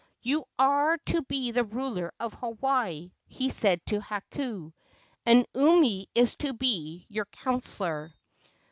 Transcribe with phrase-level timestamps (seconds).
[0.23, 4.73] "You are to be the ruler of Hawaii," he said to Hakau,
[5.27, 8.11] "and Umi is to be your counselor."